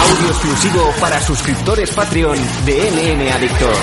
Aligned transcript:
Audio 0.00 0.28
exclusivo 0.30 0.94
para 1.00 1.20
suscriptores 1.20 1.90
Patreon 1.90 2.38
de 2.64 2.90
MM 2.90 3.32
Adictos. 3.32 3.76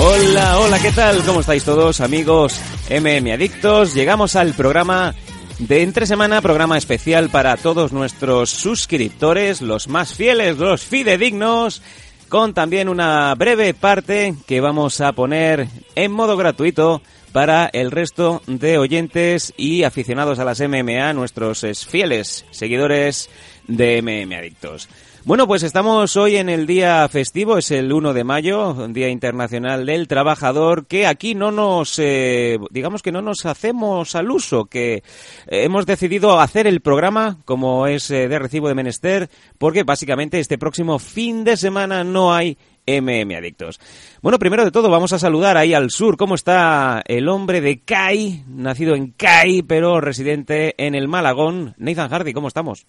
Hola, 0.00 0.58
hola, 0.58 0.78
¿qué 0.80 0.92
tal? 0.92 1.22
¿Cómo 1.24 1.40
estáis 1.40 1.64
todos, 1.64 2.00
amigos 2.00 2.60
MM 2.90 3.32
Adictos? 3.32 3.94
Llegamos 3.94 4.34
al 4.36 4.54
programa 4.54 5.14
de 5.58 5.82
entre 5.82 6.06
semana, 6.06 6.40
programa 6.40 6.78
especial 6.78 7.30
para 7.30 7.56
todos 7.56 7.92
nuestros 7.92 8.50
suscriptores, 8.50 9.60
los 9.60 9.88
más 9.88 10.14
fieles, 10.14 10.56
los 10.58 10.82
fidedignos, 10.82 11.82
con 12.28 12.54
también 12.54 12.88
una 12.88 13.34
breve 13.34 13.74
parte 13.74 14.34
que 14.46 14.60
vamos 14.60 15.00
a 15.00 15.12
poner 15.12 15.68
en 15.94 16.12
modo 16.12 16.36
gratuito 16.36 17.02
para 17.32 17.66
el 17.72 17.90
resto 17.90 18.42
de 18.46 18.78
oyentes 18.78 19.52
y 19.56 19.82
aficionados 19.82 20.38
a 20.38 20.44
las 20.44 20.60
MMA, 20.60 21.12
nuestros 21.12 21.66
fieles 21.86 22.44
seguidores 22.50 23.28
de 23.66 24.00
MM 24.00 24.34
Adictos. 24.34 24.88
Bueno, 25.24 25.48
pues 25.48 25.64
estamos 25.64 26.16
hoy 26.16 26.36
en 26.36 26.48
el 26.48 26.66
día 26.66 27.06
festivo, 27.08 27.58
es 27.58 27.72
el 27.72 27.92
1 27.92 28.14
de 28.14 28.22
mayo, 28.22 28.86
Día 28.88 29.08
Internacional 29.08 29.84
del 29.84 30.06
Trabajador, 30.06 30.86
que 30.86 31.06
aquí 31.06 31.34
no 31.34 31.50
nos, 31.50 31.98
eh, 31.98 32.56
digamos 32.70 33.02
que 33.02 33.10
no 33.10 33.20
nos 33.20 33.44
hacemos 33.44 34.14
al 34.14 34.30
uso, 34.30 34.66
que 34.66 34.94
eh, 34.94 35.02
hemos 35.48 35.86
decidido 35.86 36.38
hacer 36.40 36.68
el 36.68 36.80
programa 36.80 37.38
como 37.44 37.88
es 37.88 38.10
eh, 38.12 38.28
de 38.28 38.38
recibo 38.38 38.68
de 38.68 38.76
menester, 38.76 39.28
porque 39.58 39.82
básicamente 39.82 40.38
este 40.38 40.56
próximo 40.56 41.00
fin 41.00 41.42
de 41.42 41.56
semana 41.56 42.04
no 42.04 42.32
hay 42.32 42.56
MM 42.86 43.36
Adictos. 43.36 43.80
Bueno, 44.22 44.38
primero 44.38 44.64
de 44.64 44.70
todo 44.70 44.88
vamos 44.88 45.12
a 45.12 45.18
saludar 45.18 45.56
ahí 45.56 45.74
al 45.74 45.90
sur. 45.90 46.16
¿Cómo 46.16 46.36
está 46.36 47.02
el 47.06 47.28
hombre 47.28 47.60
de 47.60 47.80
CAI, 47.80 48.44
nacido 48.46 48.94
en 48.94 49.10
CAI, 49.10 49.62
pero 49.62 50.00
residente 50.00 50.74
en 50.78 50.94
el 50.94 51.08
Malagón? 51.08 51.74
Nathan 51.76 52.08
Hardy, 52.08 52.32
¿cómo 52.32 52.48
estamos? 52.48 52.86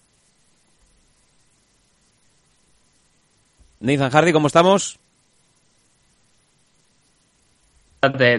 Nathan 3.80 4.10
Hardy, 4.12 4.34
¿cómo 4.34 4.48
estamos? 4.48 5.00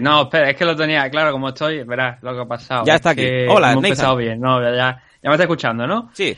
No, 0.01 0.23
espera, 0.23 0.49
es 0.49 0.57
que 0.57 0.65
lo 0.65 0.75
tenía 0.75 1.07
claro 1.09 1.31
como 1.31 1.49
estoy, 1.49 1.83
verás 1.83 2.21
lo 2.23 2.33
que 2.33 2.41
ha 2.41 2.45
pasado. 2.45 2.83
Ya 2.85 2.95
está 2.95 3.11
Es 3.11 3.17
aquí. 3.17 3.21
que 3.27 3.47
Hola, 3.47 3.71
hemos 3.71 3.83
Nathan. 3.83 3.85
empezado 3.91 4.15
bien, 4.17 4.39
no, 4.39 4.61
ya, 4.61 4.75
ya 5.21 5.29
me 5.29 5.31
está 5.31 5.43
escuchando, 5.43 5.85
¿no? 5.85 6.09
Sí. 6.13 6.35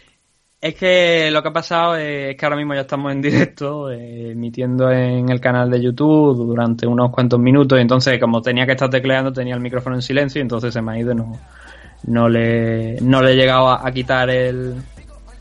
Es 0.60 0.76
que 0.76 1.30
lo 1.32 1.42
que 1.42 1.50
ha 1.50 1.54
pasado 1.54 1.96
es 1.98 2.36
que 2.38 2.46
ahora 2.46 2.56
mismo 2.58 2.74
ya 2.74 2.82
estamos 2.82 3.12
en 3.12 3.22
directo, 3.22 3.92
eh, 3.92 4.32
emitiendo 4.32 4.90
en 4.92 5.30
el 5.30 5.40
canal 5.42 5.70
de 5.70 5.82
YouTube 5.82 6.38
durante 6.46 6.86
unos 6.88 7.12
cuantos 7.12 7.40
minutos, 7.40 7.78
y 7.78 7.82
entonces 7.82 8.20
como 8.20 8.42
tenía 8.42 8.66
que 8.66 8.72
estar 8.74 8.90
tecleando 8.90 9.32
tenía 9.32 9.56
el 9.56 9.62
micrófono 9.62 9.96
en 9.96 10.02
silencio, 10.02 10.40
y 10.40 10.44
entonces 10.44 10.74
se 10.74 10.82
me 10.82 10.94
ha 10.94 11.00
ido 11.00 11.12
y 11.14 11.16
no, 11.16 11.32
no, 12.08 12.30
le, 12.30 13.00
no 13.02 13.22
le 13.22 13.32
he 13.32 13.36
llegado 13.36 13.70
a, 13.70 13.86
a 13.88 13.92
quitar 13.92 14.30
el, 14.30 14.76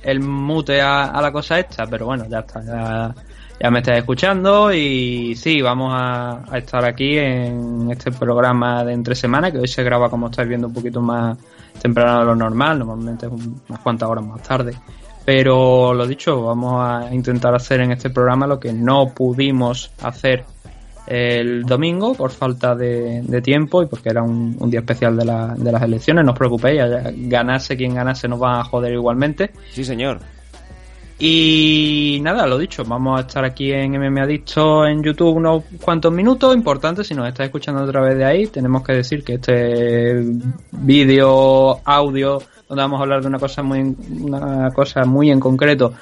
el 0.03 0.21
mute 0.21 0.81
a, 0.81 1.21
la 1.21 1.33
cosa 1.33 1.59
esta, 1.59 1.87
pero 1.87 2.07
bueno, 2.07 2.25
ya 2.29 2.41
está, 2.41 3.15
ya, 3.61 3.71
me 3.71 3.79
estáis 3.79 3.99
escuchando 3.99 4.73
y 4.73 5.35
sí, 5.37 5.61
vamos 5.63 5.93
a, 5.95 6.43
estar 6.57 6.85
aquí 6.85 7.19
en 7.19 7.91
este 7.91 8.11
programa 8.11 8.85
de 8.85 8.93
entre 8.93 9.15
semana, 9.15 9.51
que 9.51 9.59
hoy 9.59 9.69
se 9.69 9.83
graba 9.83 10.11
como 10.11 10.27
estáis 10.29 10.49
viendo 10.49 10.67
un 10.67 10.75
poquito 10.75 11.01
más 11.01 11.39
temprano 11.81 12.21
de 12.21 12.27
lo 12.27 12.37
normal, 12.37 12.79
normalmente 12.81 13.27
es 13.27 13.33
un- 13.33 13.61
unas 13.69 13.81
cuantas 13.81 14.09
horas 14.09 14.25
más 14.25 14.43
tarde. 14.43 14.75
Pero 15.25 15.95
lo 15.95 16.07
dicho, 16.07 16.43
vamos 16.43 16.85
a 16.85 17.15
intentar 17.15 17.55
hacer 17.55 17.81
en 17.81 17.93
este 17.93 18.11
programa 18.11 18.47
lo 18.47 18.59
que 18.59 18.73
no 18.73 19.11
pudimos 19.15 19.93
hacer 20.03 20.45
el 21.15 21.65
domingo 21.65 22.15
por 22.15 22.31
falta 22.31 22.75
de, 22.75 23.21
de 23.23 23.43
tiempo 23.43 23.83
y 23.83 23.87
porque 23.87 24.09
era 24.09 24.23
un, 24.23 24.57
un 24.59 24.71
día 24.71 24.81
especial 24.81 25.17
de, 25.17 25.25
la- 25.25 25.55
de 25.57 25.71
las 25.73 25.83
elecciones. 25.83 26.25
No 26.25 26.33
os 26.33 26.39
preocupéis, 26.39 26.81
ganase 27.29 27.77
quien 27.77 27.95
ganase 27.95 28.29
nos 28.29 28.41
va 28.43 28.61
a 28.61 28.65
joder 28.65 28.93
igualmente. 28.95 29.51
Sí, 29.73 29.85
señor. 29.85 30.19
Y 31.19 32.19
nada, 32.23 32.47
lo 32.49 32.59
dicho, 32.59 32.83
vamos 32.85 33.19
a 33.19 33.21
estar 33.23 33.45
aquí 33.45 33.71
en 33.73 33.93
MM 33.93 34.19
Adicto 34.23 34.85
en 34.87 35.03
YouTube 35.05 35.37
unos 35.37 35.63
cuantos 35.81 36.13
minutos. 36.13 36.55
Importante, 36.57 37.05
si 37.05 37.15
nos 37.15 37.29
estáis 37.29 37.47
escuchando 37.49 37.83
a 37.83 37.87
través 37.87 38.17
de 38.17 38.25
ahí, 38.25 38.47
tenemos 38.49 38.83
que 38.83 38.95
decir 38.95 39.23
que 39.23 39.35
este 39.35 40.25
vídeo, 40.73 41.79
audio, 41.85 42.43
donde 42.69 42.83
vamos 42.83 42.99
a 42.99 43.03
hablar 43.05 43.21
de 43.23 43.29
una 43.29 43.39
cosa 43.39 43.63
muy, 43.63 43.95
una 44.21 44.71
cosa 44.73 45.05
muy 45.05 45.31
en 45.31 45.39
concreto, 45.39 45.93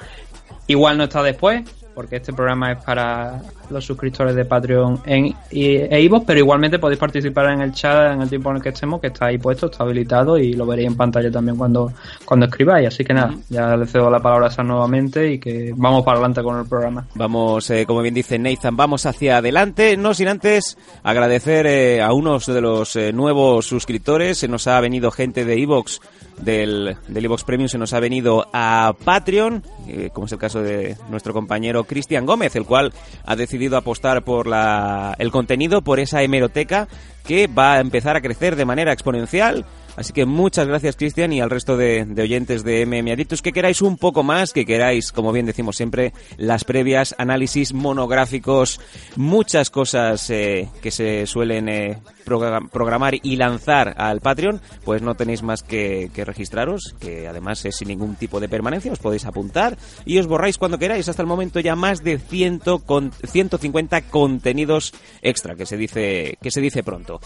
igual 0.67 0.97
no 0.97 1.03
está 1.03 1.21
después, 1.21 1.61
porque 1.93 2.17
este 2.17 2.33
programa 2.33 2.71
es 2.71 2.83
para 2.83 3.41
los 3.69 3.85
suscriptores 3.85 4.35
de 4.35 4.45
Patreon 4.45 5.01
en, 5.05 5.27
y, 5.51 5.75
e 5.75 6.01
iVoox, 6.03 6.25
pero 6.25 6.39
igualmente 6.39 6.79
podéis 6.79 6.99
participar 6.99 7.51
en 7.51 7.61
el 7.61 7.71
chat 7.73 8.13
en 8.13 8.21
el 8.21 8.29
tiempo 8.29 8.49
en 8.49 8.57
el 8.57 8.61
que 8.61 8.69
estemos, 8.69 9.01
que 9.01 9.07
está 9.07 9.27
ahí 9.27 9.37
puesto, 9.37 9.67
está 9.67 9.83
habilitado 9.83 10.37
y 10.37 10.53
lo 10.53 10.65
veréis 10.65 10.87
en 10.87 10.95
pantalla 10.95 11.31
también 11.31 11.57
cuando, 11.57 11.91
cuando 12.25 12.45
escribáis. 12.45 12.87
Así 12.87 13.03
que 13.03 13.13
nada, 13.13 13.33
ya 13.49 13.75
le 13.75 13.85
cedo 13.85 14.09
la 14.09 14.19
palabra 14.19 14.47
a 14.47 14.51
Sam 14.51 14.67
nuevamente 14.67 15.33
y 15.33 15.39
que 15.39 15.73
vamos 15.75 16.03
para 16.03 16.17
adelante 16.17 16.43
con 16.43 16.59
el 16.59 16.65
programa. 16.65 17.05
Vamos, 17.15 17.69
eh, 17.69 17.85
como 17.85 18.01
bien 18.01 18.13
dice 18.13 18.39
Nathan, 18.39 18.75
vamos 18.75 19.05
hacia 19.05 19.37
adelante, 19.37 19.97
no 19.97 20.13
sin 20.13 20.27
antes 20.27 20.77
agradecer 21.03 21.67
eh, 21.67 22.01
a 22.01 22.13
unos 22.13 22.45
de 22.45 22.61
los 22.61 22.95
eh, 22.95 23.11
nuevos 23.13 23.65
suscriptores. 23.65 24.37
Se 24.37 24.47
nos 24.47 24.67
ha 24.67 24.79
venido 24.79 25.11
gente 25.11 25.45
de 25.45 25.61
Evox, 25.61 25.99
del, 26.41 26.97
del 27.07 27.25
Evox 27.25 27.43
Premium, 27.43 27.69
se 27.69 27.77
nos 27.77 27.93
ha 27.93 27.99
venido 27.99 28.47
a 28.53 28.93
Patreon, 29.03 29.63
eh, 29.87 30.09
como 30.13 30.25
es 30.25 30.31
el 30.31 30.39
caso 30.39 30.61
de 30.61 30.97
nuestro 31.09 31.33
compañero 31.33 31.83
Cristian 31.83 32.25
Gómez, 32.25 32.55
el 32.55 32.65
cual 32.65 32.93
ha 33.25 33.35
decidido 33.35 33.77
apostar 33.77 34.23
por 34.23 34.47
la, 34.47 35.15
el 35.19 35.31
contenido, 35.31 35.81
por 35.81 35.99
esa 35.99 36.21
hemeroteca 36.21 36.87
que 37.25 37.47
va 37.47 37.73
a 37.73 37.79
empezar 37.79 38.15
a 38.15 38.21
crecer 38.21 38.55
de 38.55 38.65
manera 38.65 38.93
exponencial. 38.93 39.65
Así 39.97 40.13
que 40.13 40.25
muchas 40.25 40.67
gracias, 40.67 40.95
Cristian, 40.95 41.33
y 41.33 41.41
al 41.41 41.49
resto 41.49 41.75
de, 41.75 42.07
oyentes 42.21 42.63
de 42.63 42.85
MM 42.85 43.11
Adictos 43.11 43.41
que 43.41 43.51
queráis 43.51 43.81
un 43.81 43.97
poco 43.97 44.23
más, 44.23 44.53
que 44.53 44.65
queráis, 44.65 45.11
como 45.11 45.31
bien 45.33 45.45
decimos 45.45 45.75
siempre, 45.75 46.13
las 46.37 46.63
previas, 46.63 47.13
análisis 47.17 47.73
monográficos, 47.73 48.79
muchas 49.17 49.69
cosas 49.69 50.29
eh, 50.29 50.69
que 50.81 50.91
se 50.91 51.27
suelen 51.27 51.67
eh, 51.67 51.99
progra- 52.25 52.69
programar 52.69 53.15
y 53.21 53.35
lanzar 53.35 53.93
al 53.97 54.21
Patreon, 54.21 54.61
pues 54.85 55.01
no 55.01 55.15
tenéis 55.15 55.43
más 55.43 55.61
que, 55.61 56.09
que 56.13 56.23
registraros, 56.23 56.95
que 56.99 57.27
además 57.27 57.65
es 57.65 57.75
sin 57.75 57.89
ningún 57.89 58.15
tipo 58.15 58.39
de 58.39 58.47
permanencia, 58.47 58.93
os 58.93 58.99
podéis 58.99 59.25
apuntar 59.25 59.77
y 60.05 60.19
os 60.19 60.27
borráis 60.27 60.57
cuando 60.57 60.79
queráis. 60.79 61.09
Hasta 61.09 61.21
el 61.21 61.27
momento 61.27 61.59
ya 61.59 61.75
más 61.75 62.01
de 62.01 62.17
100 62.17 62.61
con, 62.85 63.11
150 63.11 64.01
contenidos 64.03 64.93
extra, 65.21 65.55
que 65.55 65.65
se 65.65 65.75
dice, 65.75 66.37
que 66.41 66.49
se 66.51 66.61
dice 66.61 66.81
pronto. 66.81 67.19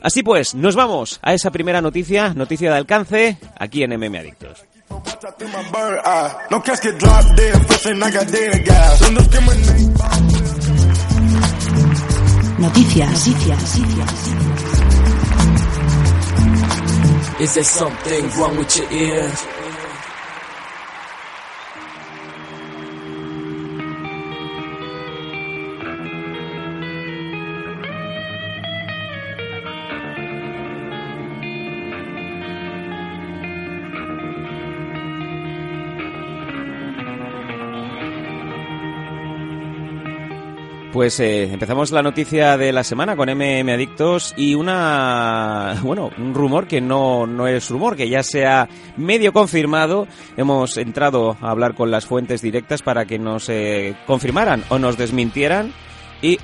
Así 0.00 0.22
pues, 0.22 0.54
nos 0.54 0.76
vamos 0.76 1.18
a 1.22 1.32
esa 1.32 1.50
primera 1.50 1.80
noticia, 1.80 2.03
noticia 2.34 2.70
de 2.70 2.76
alcance, 2.76 3.38
aquí 3.58 3.82
en 3.82 3.98
MM 3.98 4.16
Adictos. 4.18 4.64
Noticias. 12.58 13.26
Noticias. 13.26 13.78
Is 17.40 17.54
there 17.54 17.64
something 17.64 18.28
wrong 18.38 18.56
with 18.56 18.76
your 18.76 18.92
ears? 18.92 19.53
Pues 40.94 41.18
eh, 41.18 41.52
empezamos 41.52 41.90
la 41.90 42.04
noticia 42.04 42.56
de 42.56 42.70
la 42.70 42.84
semana 42.84 43.16
con 43.16 43.28
MM 43.28 43.68
Adictos 43.68 44.32
y 44.36 44.54
una, 44.54 45.76
bueno, 45.82 46.12
un 46.16 46.32
rumor 46.34 46.68
que 46.68 46.80
no, 46.80 47.26
no 47.26 47.48
es 47.48 47.68
rumor, 47.68 47.96
que 47.96 48.08
ya 48.08 48.22
se 48.22 48.46
ha 48.46 48.68
medio 48.96 49.32
confirmado. 49.32 50.06
Hemos 50.36 50.76
entrado 50.76 51.36
a 51.40 51.50
hablar 51.50 51.74
con 51.74 51.90
las 51.90 52.06
fuentes 52.06 52.42
directas 52.42 52.82
para 52.82 53.06
que 53.06 53.18
nos 53.18 53.48
eh, 53.48 53.96
confirmaran 54.06 54.62
o 54.68 54.78
nos 54.78 54.96
desmintieran 54.96 55.72
y 56.22 56.38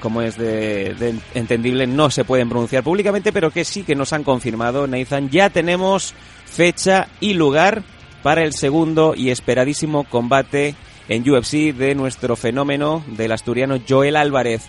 como 0.00 0.20
es 0.20 0.36
de, 0.36 0.92
de 0.92 1.14
entendible, 1.32 1.86
no 1.86 2.10
se 2.10 2.26
pueden 2.26 2.50
pronunciar 2.50 2.84
públicamente, 2.84 3.32
pero 3.32 3.50
que 3.50 3.64
sí 3.64 3.84
que 3.84 3.94
nos 3.94 4.12
han 4.12 4.22
confirmado, 4.22 4.86
Nathan, 4.86 5.30
ya 5.30 5.48
tenemos 5.48 6.12
fecha 6.44 7.08
y 7.20 7.32
lugar 7.32 7.82
para 8.22 8.44
el 8.44 8.52
segundo 8.52 9.14
y 9.16 9.30
esperadísimo 9.30 10.04
combate 10.04 10.74
en 11.08 11.28
UFC 11.28 11.74
de 11.74 11.94
nuestro 11.94 12.36
fenómeno 12.36 13.02
del 13.08 13.32
asturiano 13.32 13.78
Joel 13.88 14.16
Álvarez. 14.16 14.66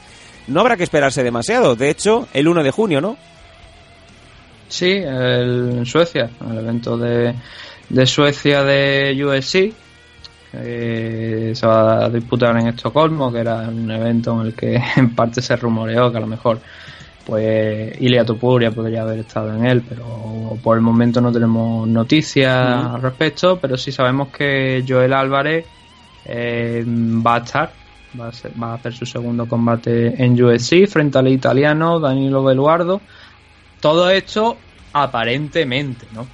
No 0.47 0.61
habrá 0.61 0.77
que 0.77 0.83
esperarse 0.83 1.23
demasiado, 1.23 1.75
de 1.75 1.89
hecho, 1.89 2.27
el 2.33 2.47
1 2.47 2.63
de 2.63 2.71
junio, 2.71 3.01
¿no? 3.01 3.17
Sí, 4.67 4.91
el- 4.91 5.73
en 5.79 5.85
Suecia, 5.85 6.29
el 6.49 6.57
evento 6.59 6.97
de, 6.97 7.33
de 7.89 8.05
Suecia 8.05 8.63
de 8.63 9.15
UFC, 9.23 9.73
eh, 10.53 11.51
se 11.55 11.67
va 11.67 12.05
a 12.05 12.09
disputar 12.09 12.57
en 12.59 12.67
Estocolmo, 12.67 13.31
que 13.31 13.39
era 13.39 13.57
un 13.67 13.89
evento 13.91 14.39
en 14.41 14.47
el 14.47 14.53
que 14.53 14.79
en 14.95 15.13
parte 15.15 15.41
se 15.41 15.55
rumoreó 15.55 16.11
que 16.11 16.17
a 16.17 16.21
lo 16.21 16.27
mejor 16.27 16.59
pues 17.25 18.01
Ilia 18.01 18.25
Topuria 18.25 18.71
podría 18.71 19.03
haber 19.03 19.19
estado 19.19 19.53
en 19.55 19.63
él, 19.65 19.83
pero 19.87 20.57
por 20.63 20.75
el 20.77 20.81
momento 20.81 21.21
no 21.21 21.31
tenemos 21.31 21.87
noticias 21.87 22.51
al 22.85 23.01
respecto, 23.03 23.59
pero 23.59 23.77
sí 23.77 23.91
sabemos 23.91 24.29
que 24.29 24.83
Joel 24.87 25.13
Álvarez 25.13 25.65
eh, 26.25 26.83
va 26.85 27.35
a 27.35 27.37
estar, 27.39 27.71
va 28.19 28.27
a, 28.27 28.31
ser- 28.31 28.51
va 28.61 28.71
a 28.71 28.75
hacer 28.75 28.93
su 28.93 29.05
segundo 29.05 29.47
combate 29.47 30.21
en 30.23 30.41
UFC 30.41 30.87
frente 30.87 31.17
al 31.17 31.27
italiano 31.27 31.99
Danilo 31.99 32.43
Beluardo. 32.43 33.01
Todo 33.81 34.09
esto 34.09 34.57
aparentemente, 34.93 36.05
¿no? 36.13 36.25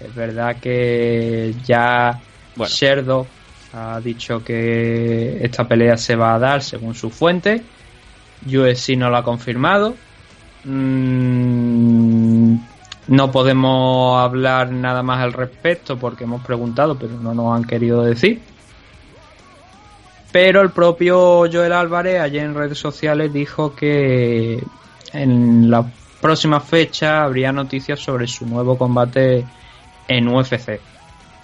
Es 0.00 0.14
verdad 0.14 0.56
que 0.60 1.54
ya 1.64 2.20
Bueno. 2.56 2.72
Sherdo 2.74 3.26
ha 3.72 4.00
dicho 4.00 4.42
que 4.44 5.38
esta 5.44 5.66
pelea 5.66 5.96
se 5.96 6.14
va 6.16 6.34
a 6.34 6.38
dar 6.38 6.62
según 6.62 6.94
su 6.94 7.10
fuente. 7.10 7.62
UFC 8.46 8.90
no 8.96 9.10
lo 9.10 9.16
ha 9.16 9.24
confirmado. 9.24 9.94
Mm, 10.64 12.56
no 13.08 13.30
podemos 13.30 14.18
hablar 14.22 14.70
nada 14.72 15.02
más 15.02 15.20
al 15.20 15.32
respecto 15.32 15.98
porque 15.98 16.24
hemos 16.24 16.42
preguntado, 16.44 16.98
pero 16.98 17.14
no 17.20 17.34
nos 17.34 17.54
han 17.56 17.64
querido 17.64 18.02
decir. 18.02 18.40
Pero 20.34 20.62
el 20.62 20.70
propio 20.70 21.44
Joel 21.48 21.72
Álvarez 21.72 22.20
ayer 22.20 22.42
en 22.44 22.56
redes 22.56 22.76
sociales 22.76 23.32
dijo 23.32 23.72
que 23.76 24.60
en 25.12 25.70
la 25.70 25.88
próxima 26.20 26.58
fecha 26.58 27.22
habría 27.22 27.52
noticias 27.52 28.00
sobre 28.00 28.26
su 28.26 28.44
nuevo 28.44 28.76
combate 28.76 29.44
en 30.08 30.26
UFC. 30.26 30.80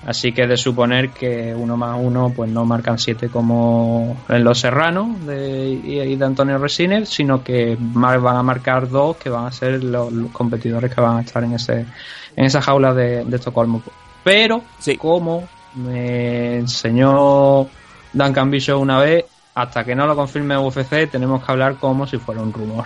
Así 0.04 0.32
que 0.32 0.44
de 0.48 0.56
suponer 0.56 1.10
que 1.10 1.54
uno 1.54 1.76
más 1.76 2.00
uno 2.02 2.32
pues 2.34 2.50
no 2.50 2.64
marcan 2.64 2.98
siete 2.98 3.28
como 3.28 4.16
en 4.28 4.42
Los 4.42 4.58
Serranos 4.58 5.24
de, 5.24 5.68
y 5.70 6.16
de 6.16 6.24
Antonio 6.24 6.58
Resines, 6.58 7.10
sino 7.10 7.44
que 7.44 7.76
van 7.78 8.36
a 8.36 8.42
marcar 8.42 8.88
dos 8.88 9.18
que 9.18 9.30
van 9.30 9.46
a 9.46 9.52
ser 9.52 9.84
los, 9.84 10.12
los 10.12 10.32
competidores 10.32 10.92
que 10.92 11.00
van 11.00 11.18
a 11.18 11.20
estar 11.20 11.44
en 11.44 11.52
ese 11.52 11.86
en 12.34 12.44
esa 12.44 12.60
jaula 12.60 12.92
de, 12.92 13.24
de 13.24 13.36
Estocolmo. 13.36 13.84
Pero 14.24 14.62
Sí. 14.80 14.96
como 14.96 15.48
me 15.76 16.56
enseñó 16.56 17.68
Duncan 18.12 18.50
Bishop 18.50 18.80
una 18.80 18.98
vez, 18.98 19.24
hasta 19.54 19.84
que 19.84 19.94
no 19.94 20.06
lo 20.06 20.16
confirme 20.16 20.56
UFC 20.56 21.10
tenemos 21.10 21.44
que 21.44 21.52
hablar 21.52 21.76
como 21.76 22.06
si 22.06 22.18
fuera 22.18 22.40
un 22.42 22.52
rumor. 22.52 22.84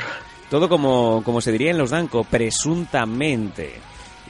Todo 0.50 0.68
como, 0.68 1.22
como 1.24 1.40
se 1.40 1.52
diría 1.52 1.70
en 1.70 1.78
los 1.78 1.90
Danco, 1.90 2.24
presuntamente. 2.24 3.80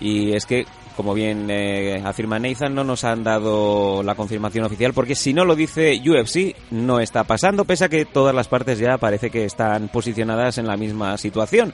Y 0.00 0.32
es 0.32 0.46
que, 0.46 0.66
como 0.96 1.14
bien 1.14 1.46
eh, 1.50 2.02
afirma 2.04 2.38
Nathan, 2.38 2.74
no 2.74 2.84
nos 2.84 3.04
han 3.04 3.24
dado 3.24 4.02
la 4.02 4.14
confirmación 4.14 4.64
oficial, 4.64 4.92
porque 4.92 5.14
si 5.14 5.32
no 5.34 5.44
lo 5.44 5.54
dice 5.56 6.00
UFC, 6.04 6.54
no 6.70 7.00
está 7.00 7.24
pasando, 7.24 7.64
pese 7.64 7.84
a 7.84 7.88
que 7.88 8.04
todas 8.04 8.34
las 8.34 8.48
partes 8.48 8.78
ya 8.78 8.98
parece 8.98 9.30
que 9.30 9.44
están 9.44 9.88
posicionadas 9.88 10.58
en 10.58 10.66
la 10.66 10.76
misma 10.76 11.16
situación. 11.18 11.72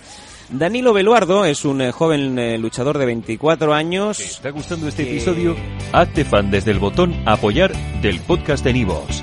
Danilo 0.48 0.92
Beluardo 0.92 1.44
es 1.44 1.64
un 1.64 1.80
eh, 1.80 1.92
joven 1.92 2.38
eh, 2.38 2.58
luchador 2.58 2.98
de 2.98 3.06
24 3.06 3.68
¿Te 3.68 3.74
años. 3.74 4.18
está 4.20 4.50
gustando 4.50 4.88
este 4.88 5.04
que- 5.04 5.10
episodio? 5.12 5.54
Hazte 5.92 6.24
fan 6.24 6.50
desde 6.50 6.72
el 6.72 6.78
botón 6.80 7.14
Apoyar 7.26 7.72
del 8.02 8.18
podcast 8.20 8.64
de 8.64 8.72
Nivos. 8.72 9.22